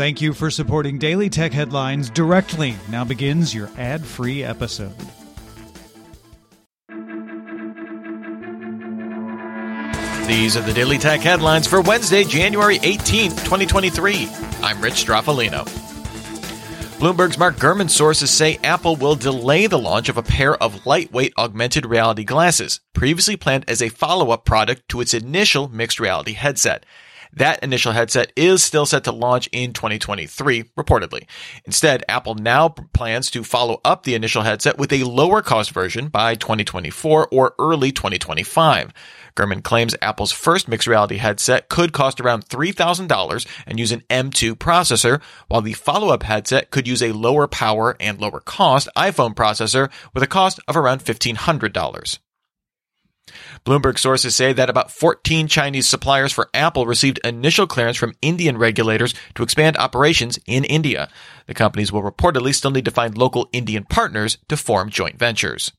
Thank 0.00 0.22
you 0.22 0.32
for 0.32 0.50
supporting 0.50 0.96
Daily 0.96 1.28
Tech 1.28 1.52
Headlines 1.52 2.08
directly. 2.08 2.74
Now 2.88 3.04
begins 3.04 3.54
your 3.54 3.68
ad 3.76 4.02
free 4.02 4.42
episode. 4.42 4.96
These 10.26 10.56
are 10.56 10.62
the 10.62 10.72
Daily 10.74 10.96
Tech 10.96 11.20
headlines 11.20 11.66
for 11.66 11.82
Wednesday, 11.82 12.24
January 12.24 12.78
18th, 12.78 13.44
2023. 13.44 14.26
I'm 14.62 14.80
Rich 14.80 15.04
Stroffolino. 15.04 15.68
Bloomberg's 16.98 17.36
Mark 17.36 17.56
Gurman 17.56 17.90
sources 17.90 18.30
say 18.30 18.58
Apple 18.64 18.96
will 18.96 19.16
delay 19.16 19.66
the 19.66 19.78
launch 19.78 20.08
of 20.08 20.16
a 20.16 20.22
pair 20.22 20.56
of 20.62 20.86
lightweight 20.86 21.34
augmented 21.36 21.84
reality 21.84 22.24
glasses, 22.24 22.80
previously 22.94 23.36
planned 23.36 23.66
as 23.68 23.82
a 23.82 23.90
follow 23.90 24.30
up 24.30 24.46
product 24.46 24.88
to 24.88 25.02
its 25.02 25.12
initial 25.12 25.68
mixed 25.68 26.00
reality 26.00 26.32
headset. 26.32 26.86
That 27.34 27.62
initial 27.62 27.92
headset 27.92 28.32
is 28.34 28.62
still 28.62 28.86
set 28.86 29.04
to 29.04 29.12
launch 29.12 29.48
in 29.52 29.72
2023, 29.72 30.64
reportedly. 30.76 31.26
Instead, 31.64 32.04
Apple 32.08 32.34
now 32.34 32.68
plans 32.68 33.30
to 33.30 33.44
follow 33.44 33.80
up 33.84 34.02
the 34.02 34.14
initial 34.14 34.42
headset 34.42 34.78
with 34.78 34.92
a 34.92 35.04
lower 35.04 35.40
cost 35.40 35.70
version 35.70 36.08
by 36.08 36.34
2024 36.34 37.28
or 37.30 37.54
early 37.58 37.92
2025. 37.92 38.92
Gurman 39.36 39.62
claims 39.62 39.94
Apple's 40.02 40.32
first 40.32 40.66
mixed 40.66 40.88
reality 40.88 41.18
headset 41.18 41.68
could 41.68 41.92
cost 41.92 42.20
around 42.20 42.46
$3,000 42.46 43.46
and 43.66 43.78
use 43.78 43.92
an 43.92 44.02
M2 44.10 44.54
processor, 44.54 45.22
while 45.48 45.62
the 45.62 45.72
follow-up 45.72 46.24
headset 46.24 46.70
could 46.70 46.88
use 46.88 47.02
a 47.02 47.12
lower 47.12 47.46
power 47.46 47.96
and 48.00 48.20
lower 48.20 48.40
cost 48.40 48.88
iPhone 48.96 49.34
processor 49.34 49.90
with 50.12 50.22
a 50.22 50.26
cost 50.26 50.58
of 50.66 50.76
around 50.76 51.04
$1,500. 51.04 52.18
Bloomberg 53.64 53.98
sources 53.98 54.34
say 54.34 54.52
that 54.54 54.70
about 54.70 54.90
14 54.90 55.46
Chinese 55.46 55.88
suppliers 55.88 56.32
for 56.32 56.48
Apple 56.54 56.86
received 56.86 57.20
initial 57.24 57.66
clearance 57.66 57.96
from 57.96 58.14
Indian 58.22 58.56
regulators 58.56 59.14
to 59.34 59.42
expand 59.42 59.76
operations 59.76 60.38
in 60.46 60.64
India. 60.64 61.08
The 61.46 61.54
companies 61.54 61.92
will 61.92 62.02
reportedly 62.02 62.54
still 62.54 62.70
need 62.70 62.86
to 62.86 62.90
find 62.90 63.18
local 63.18 63.50
Indian 63.52 63.84
partners 63.84 64.38
to 64.48 64.56
form 64.56 64.88
joint 64.88 65.18
ventures. 65.18 65.72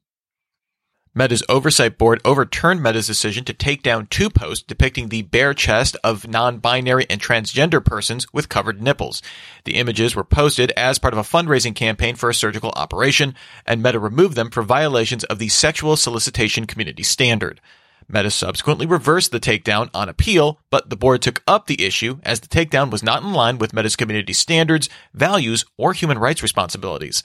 Meta's 1.13 1.43
oversight 1.49 1.97
board 1.97 2.21
overturned 2.23 2.81
Meta's 2.81 3.05
decision 3.05 3.43
to 3.43 3.53
take 3.53 3.83
down 3.83 4.07
two 4.07 4.29
posts 4.29 4.63
depicting 4.63 5.09
the 5.09 5.23
bare 5.23 5.53
chest 5.53 5.97
of 6.05 6.25
non-binary 6.25 7.05
and 7.09 7.19
transgender 7.21 7.83
persons 7.83 8.31
with 8.31 8.47
covered 8.47 8.81
nipples. 8.81 9.21
The 9.65 9.75
images 9.75 10.15
were 10.15 10.23
posted 10.23 10.71
as 10.77 10.99
part 10.99 11.13
of 11.13 11.17
a 11.17 11.23
fundraising 11.23 11.75
campaign 11.75 12.15
for 12.15 12.29
a 12.29 12.33
surgical 12.33 12.71
operation, 12.77 13.35
and 13.65 13.83
Meta 13.83 13.99
removed 13.99 14.37
them 14.37 14.49
for 14.49 14.63
violations 14.63 15.25
of 15.25 15.37
the 15.37 15.49
sexual 15.49 15.97
solicitation 15.97 16.65
community 16.65 17.03
standard. 17.03 17.59
Meta 18.07 18.31
subsequently 18.31 18.85
reversed 18.85 19.33
the 19.33 19.39
takedown 19.41 19.89
on 19.93 20.07
appeal, 20.07 20.59
but 20.69 20.89
the 20.89 20.95
board 20.95 21.21
took 21.21 21.43
up 21.45 21.67
the 21.67 21.83
issue 21.83 22.19
as 22.23 22.39
the 22.39 22.47
takedown 22.47 22.89
was 22.89 23.03
not 23.03 23.21
in 23.21 23.33
line 23.33 23.57
with 23.57 23.73
Meta's 23.73 23.97
community 23.97 24.31
standards, 24.31 24.87
values, 25.13 25.65
or 25.75 25.91
human 25.91 26.19
rights 26.19 26.41
responsibilities. 26.41 27.21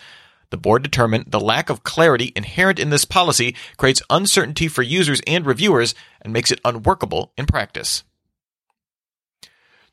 The 0.51 0.57
board 0.57 0.83
determined 0.83 1.27
the 1.29 1.41
lack 1.41 1.71
of 1.71 1.83
clarity 1.83 2.33
inherent 2.37 2.79
in 2.79 2.91
this 2.91 3.05
policy 3.05 3.55
creates 3.77 4.03
uncertainty 4.11 4.69
for 4.69 4.83
users 4.83 5.21
and 5.27 5.45
reviewers 5.45 5.95
and 6.23 6.33
makes 6.33 6.51
it 6.51 6.61
unworkable 6.65 7.33
in 7.37 7.47
practice. 7.47 8.05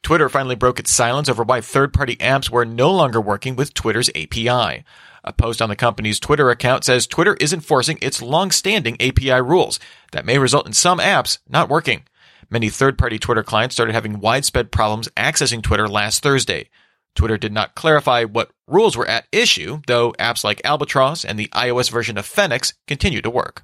Twitter 0.03 0.27
finally 0.27 0.55
broke 0.55 0.79
its 0.79 0.91
silence 0.91 1.29
over 1.29 1.43
why 1.43 1.61
third 1.61 1.93
party 1.93 2.17
apps 2.17 2.49
were 2.49 2.65
no 2.65 2.91
longer 2.91 3.21
working 3.21 3.55
with 3.55 3.73
Twitter's 3.73 4.09
API. 4.09 4.83
A 5.23 5.31
post 5.31 5.61
on 5.61 5.69
the 5.69 5.77
company's 5.77 6.19
Twitter 6.19 6.49
account 6.49 6.83
says 6.83 7.07
Twitter 7.07 7.37
is 7.39 7.53
enforcing 7.53 7.97
its 8.01 8.21
long 8.21 8.51
standing 8.51 9.01
API 9.01 9.41
rules 9.41 9.79
that 10.11 10.25
may 10.25 10.37
result 10.37 10.67
in 10.67 10.73
some 10.73 10.99
apps 10.99 11.37
not 11.47 11.69
working. 11.69 12.03
Many 12.49 12.69
third 12.69 12.97
party 12.97 13.17
Twitter 13.17 13.43
clients 13.43 13.75
started 13.75 13.93
having 13.93 14.19
widespread 14.19 14.71
problems 14.71 15.07
accessing 15.15 15.63
Twitter 15.63 15.87
last 15.87 16.21
Thursday. 16.21 16.69
Twitter 17.15 17.37
did 17.37 17.53
not 17.53 17.75
clarify 17.75 18.23
what 18.23 18.51
rules 18.67 18.97
were 18.97 19.07
at 19.07 19.27
issue, 19.31 19.81
though 19.87 20.13
apps 20.13 20.43
like 20.43 20.61
Albatross 20.63 21.23
and 21.23 21.37
the 21.37 21.47
iOS 21.49 21.91
version 21.91 22.17
of 22.17 22.25
Fenix 22.25 22.73
continue 22.87 23.21
to 23.21 23.29
work. 23.29 23.63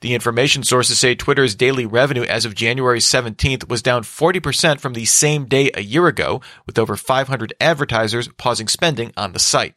The 0.00 0.14
information 0.14 0.62
sources 0.62 0.98
say 0.98 1.14
Twitter's 1.14 1.54
daily 1.54 1.84
revenue 1.84 2.22
as 2.22 2.44
of 2.44 2.54
January 2.54 3.00
17th 3.00 3.68
was 3.68 3.82
down 3.82 4.02
40% 4.02 4.80
from 4.80 4.94
the 4.94 5.04
same 5.04 5.46
day 5.46 5.70
a 5.74 5.82
year 5.82 6.06
ago, 6.06 6.40
with 6.64 6.78
over 6.78 6.96
500 6.96 7.52
advertisers 7.60 8.28
pausing 8.38 8.68
spending 8.68 9.12
on 9.16 9.32
the 9.32 9.40
site. 9.40 9.74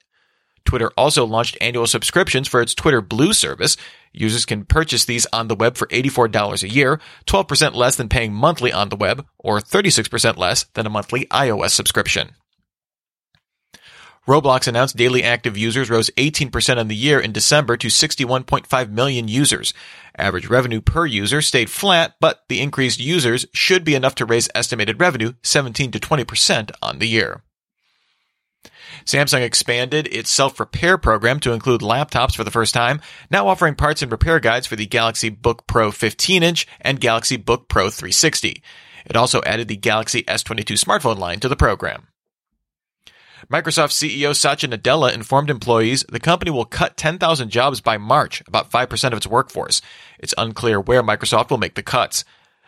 Twitter 0.66 0.92
also 0.98 1.26
launched 1.26 1.58
annual 1.62 1.88
subscriptions 1.88 2.48
for 2.48 2.62
its 2.62 2.74
Twitter 2.74 3.02
Blue 3.02 3.34
service. 3.34 3.78
Users 4.12 4.46
can 4.46 4.66
purchase 4.66 5.06
these 5.06 5.28
on 5.34 5.48
the 5.48 5.56
web 5.56 5.76
for 5.76 5.88
$84 5.88 6.64
a 6.64 6.70
year, 6.70 7.00
12% 7.26 7.74
less 7.74 7.96
than 7.96 8.10
paying 8.10 8.34
monthly 8.34 8.72
on 8.72 8.90
the 8.90 8.96
web, 8.96 9.26
or 9.38 9.60
36% 9.60 10.38
less 10.38 10.66
than 10.74 10.86
a 10.86 10.90
monthly 10.90 11.26
iOS 11.26 11.72
subscription. 11.72 12.32
Roblox 14.28 14.70
announced 14.70 14.96
daily 14.96 15.22
active 15.22 15.58
users 15.58 15.90
rose 15.90 16.10
18% 16.12 16.78
on 16.78 16.88
the 16.88 16.96
year 16.96 17.20
in 17.20 17.34
December 17.34 17.76
to 17.76 17.88
61.5 17.88 18.90
million 18.90 19.28
users. 19.28 19.74
Average 20.18 20.48
revenue 20.48 20.80
per 20.80 21.06
user 21.06 21.42
stayed 21.42 21.70
flat, 21.70 22.16
but 22.22 22.44
the 22.48 22.62
increased 22.62 23.02
users 23.02 23.46
should 23.54 23.84
be 23.84 23.96
enough 23.96 24.16
to 24.16 24.26
raise 24.26 24.48
estimated 24.56 25.02
revenue 25.02 25.34
17 25.44 25.92
to 25.92 26.00
20% 26.00 26.72
on 26.82 27.00
the 27.00 27.08
year. 27.08 27.44
Samsung 29.06 29.42
expanded 29.42 30.08
its 30.12 30.32
self-repair 30.32 30.98
program 30.98 31.40
to 31.42 31.52
include 31.52 31.82
laptops 31.82 32.36
for 32.36 32.44
the 32.44 32.52
first 32.52 32.74
time, 32.74 33.02
now 33.30 33.48
offering 33.48 33.76
parts 33.76 34.02
and 34.02 34.12
repair 34.12 34.40
guides 34.40 34.68
for 34.68 34.76
the 34.76 34.86
Galaxy 34.86 35.30
Book 35.30 35.68
Pro 35.68 35.92
15-inch 35.92 36.68
and 36.82 37.00
Galaxy 37.00 37.38
Book 37.38 37.68
Pro 37.68 37.90
360. 37.90 38.64
It 39.06 39.16
also 39.16 39.42
added 39.44 39.68
the 39.68 39.76
Galaxy 39.76 40.24
S22 40.24 40.82
smartphone 40.82 41.18
line 41.18 41.40
to 41.42 41.50
the 41.50 41.56
program. 41.56 42.08
Microsoft 43.52 43.92
CEO 43.92 44.34
Satya 44.34 44.70
Nadella 44.70 45.14
informed 45.14 45.50
employees 45.50 46.06
the 46.10 46.20
company 46.20 46.50
will 46.50 46.66
cut 46.66 46.96
10,000 46.96 47.50
jobs 47.50 47.82
by 47.82 47.98
March, 47.98 48.42
about 48.48 48.72
5% 48.72 49.08
of 49.08 49.18
its 49.18 49.28
workforce. 49.28 49.82
It's 50.18 50.34
unclear 50.38 50.80
where 50.80 51.04
Microsoft 51.04 51.50
will 51.50 51.58
make 51.58 51.76
the 51.76 51.84
cuts. 51.84 52.24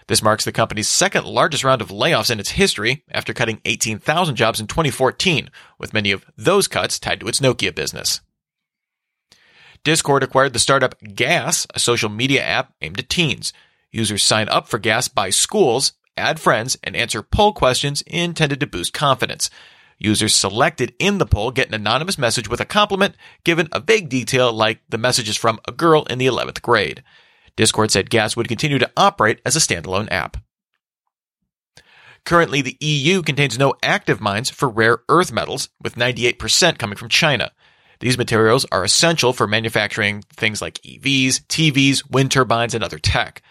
This 0.07 0.21
marks 0.21 0.45
the 0.45 0.51
company's 0.51 0.87
second 0.87 1.25
largest 1.25 1.63
round 1.63 1.81
of 1.81 1.89
layoffs 1.89 2.29
in 2.29 2.39
its 2.39 2.51
history 2.51 3.03
after 3.09 3.33
cutting 3.33 3.61
18,000 3.65 4.35
jobs 4.35 4.59
in 4.59 4.67
2014, 4.67 5.49
with 5.79 5.93
many 5.93 6.11
of 6.11 6.25
those 6.37 6.67
cuts 6.67 6.99
tied 6.99 7.19
to 7.21 7.27
its 7.27 7.39
Nokia 7.39 7.73
business. 7.73 8.21
Discord 9.83 10.23
acquired 10.23 10.53
the 10.53 10.59
startup 10.59 10.95
Gas, 11.01 11.65
a 11.73 11.79
social 11.79 12.09
media 12.09 12.43
app 12.43 12.73
aimed 12.81 12.99
at 12.99 13.09
teens. 13.09 13.53
Users 13.91 14.23
sign 14.23 14.47
up 14.49 14.67
for 14.67 14.77
Gas 14.77 15.07
by 15.07 15.29
schools, 15.29 15.93
add 16.17 16.39
friends, 16.39 16.77
and 16.83 16.95
answer 16.95 17.23
poll 17.23 17.53
questions 17.53 18.01
intended 18.03 18.59
to 18.59 18.67
boost 18.67 18.93
confidence. 18.93 19.49
Users 19.97 20.35
selected 20.35 20.93
in 20.99 21.17
the 21.17 21.25
poll 21.25 21.51
get 21.51 21.67
an 21.67 21.73
anonymous 21.73 22.17
message 22.17 22.49
with 22.49 22.59
a 22.59 22.65
compliment 22.65 23.15
given 23.43 23.69
a 23.71 23.79
vague 23.79 24.09
detail 24.09 24.51
like 24.51 24.81
the 24.89 24.97
message 24.97 25.29
is 25.29 25.37
from 25.37 25.59
a 25.67 25.71
girl 25.71 26.03
in 26.05 26.17
the 26.17 26.25
11th 26.25 26.61
grade. 26.61 27.03
Discord 27.57 27.91
said 27.91 28.09
Gas 28.09 28.35
would 28.35 28.47
continue 28.47 28.79
to 28.79 28.91
operate 28.97 29.41
as 29.45 29.55
a 29.55 29.59
standalone 29.59 30.11
app. 30.11 30.37
Currently, 32.25 32.61
the 32.61 32.77
EU 32.79 33.21
contains 33.21 33.57
no 33.57 33.75
active 33.83 34.19
mines 34.19 34.49
for 34.49 34.67
rare 34.67 34.99
earth 35.09 35.31
metals, 35.31 35.69
with 35.81 35.95
98% 35.95 36.79
coming 36.79 36.97
from 36.97 37.09
China. 37.09 37.51
These 37.99 38.17
materials 38.17 38.65
are 38.71 38.83
essential 38.83 39.31
for 39.31 39.47
manufacturing 39.47 40.23
things 40.35 40.61
like 40.61 40.81
EVs, 40.81 41.45
TVs, 41.47 42.09
wind 42.09 42.31
turbines, 42.31 42.73
and 42.73 42.83
other 42.83 42.97
tech. 42.97 43.41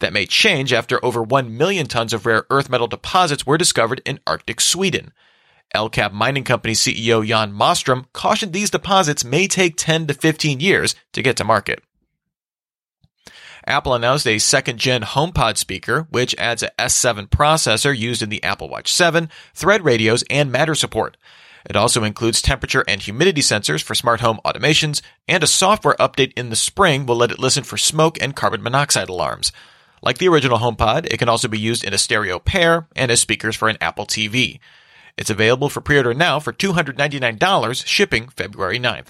That 0.00 0.12
may 0.12 0.26
change 0.26 0.72
after 0.72 1.04
over 1.04 1.22
1 1.22 1.56
million 1.56 1.86
tons 1.86 2.12
of 2.12 2.26
rare 2.26 2.44
earth 2.50 2.68
metal 2.68 2.88
deposits 2.88 3.46
were 3.46 3.58
discovered 3.58 4.02
in 4.04 4.18
Arctic 4.26 4.60
Sweden. 4.60 5.12
LKAB 5.74 6.12
Mining 6.12 6.44
Company 6.44 6.74
CEO 6.74 7.24
Jan 7.24 7.52
Mostrom 7.52 8.06
cautioned 8.12 8.52
these 8.52 8.70
deposits 8.70 9.24
may 9.24 9.46
take 9.46 9.76
10 9.76 10.08
to 10.08 10.14
15 10.14 10.58
years 10.58 10.94
to 11.12 11.22
get 11.22 11.36
to 11.36 11.44
market. 11.44 11.82
Apple 13.66 13.94
announced 13.94 14.26
a 14.26 14.38
second 14.38 14.78
gen 14.78 15.02
HomePod 15.02 15.56
speaker, 15.56 16.06
which 16.10 16.34
adds 16.36 16.62
a 16.62 16.72
S7 16.78 17.28
processor 17.28 17.96
used 17.96 18.22
in 18.22 18.28
the 18.28 18.42
Apple 18.42 18.68
Watch 18.68 18.92
7, 18.92 19.28
Thread 19.54 19.84
radios, 19.84 20.24
and 20.28 20.50
Matter 20.50 20.74
support. 20.74 21.16
It 21.64 21.76
also 21.76 22.02
includes 22.02 22.42
temperature 22.42 22.84
and 22.88 23.00
humidity 23.00 23.40
sensors 23.40 23.82
for 23.82 23.94
smart 23.94 24.20
home 24.20 24.40
automations, 24.44 25.00
and 25.28 25.44
a 25.44 25.46
software 25.46 25.94
update 26.00 26.32
in 26.36 26.50
the 26.50 26.56
spring 26.56 27.06
will 27.06 27.16
let 27.16 27.30
it 27.30 27.38
listen 27.38 27.62
for 27.62 27.76
smoke 27.76 28.20
and 28.20 28.34
carbon 28.34 28.62
monoxide 28.62 29.08
alarms. 29.08 29.52
Like 30.02 30.18
the 30.18 30.28
original 30.28 30.58
HomePod, 30.58 31.06
it 31.06 31.18
can 31.18 31.28
also 31.28 31.46
be 31.46 31.58
used 31.58 31.84
in 31.84 31.94
a 31.94 31.98
stereo 31.98 32.40
pair 32.40 32.88
and 32.96 33.12
as 33.12 33.20
speakers 33.20 33.54
for 33.54 33.68
an 33.68 33.78
Apple 33.80 34.06
TV. 34.06 34.58
It's 35.16 35.30
available 35.30 35.68
for 35.68 35.80
pre-order 35.80 36.14
now 36.14 36.40
for 36.40 36.52
$299, 36.52 37.86
shipping 37.86 38.28
February 38.28 38.80
9th. 38.80 39.08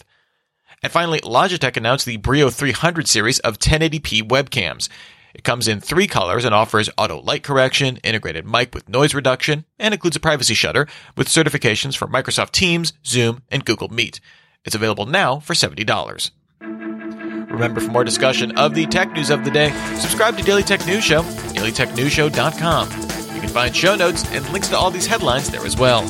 And 0.82 0.90
finally, 0.92 1.20
Logitech 1.20 1.76
announced 1.76 2.06
the 2.06 2.16
Brio 2.16 2.50
300 2.50 3.06
series 3.06 3.38
of 3.40 3.58
1080p 3.58 4.22
webcams. 4.28 4.88
It 5.34 5.44
comes 5.44 5.68
in 5.68 5.80
three 5.80 6.06
colors 6.06 6.44
and 6.44 6.54
offers 6.54 6.90
auto 6.98 7.20
light 7.20 7.42
correction, 7.42 7.98
integrated 7.98 8.46
mic 8.46 8.74
with 8.74 8.88
noise 8.88 9.14
reduction, 9.14 9.64
and 9.78 9.94
includes 9.94 10.16
a 10.16 10.20
privacy 10.20 10.54
shutter 10.54 10.86
with 11.16 11.28
certifications 11.28 11.96
for 11.96 12.06
Microsoft 12.06 12.50
Teams, 12.50 12.92
Zoom, 13.06 13.42
and 13.50 13.64
Google 13.64 13.88
Meet. 13.88 14.20
It's 14.64 14.74
available 14.74 15.06
now 15.06 15.38
for 15.38 15.54
$70. 15.54 16.30
Remember, 16.60 17.80
for 17.80 17.90
more 17.90 18.04
discussion 18.04 18.56
of 18.58 18.74
the 18.74 18.86
tech 18.86 19.12
news 19.12 19.30
of 19.30 19.44
the 19.44 19.50
day, 19.50 19.70
subscribe 19.96 20.36
to 20.38 20.42
Daily 20.42 20.62
Tech 20.62 20.84
News 20.86 21.04
Show, 21.04 21.22
dailytechnewsshow.com 21.22 22.88
You 23.34 23.40
can 23.40 23.50
find 23.50 23.76
show 23.76 23.94
notes 23.94 24.24
and 24.32 24.48
links 24.50 24.68
to 24.68 24.76
all 24.76 24.90
these 24.90 25.06
headlines 25.06 25.50
there 25.50 25.64
as 25.64 25.76
well. 25.76 26.02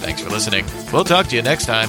Thanks 0.00 0.20
for 0.20 0.30
listening. 0.30 0.64
We'll 0.92 1.04
talk 1.04 1.26
to 1.28 1.36
you 1.36 1.42
next 1.42 1.66
time. 1.66 1.88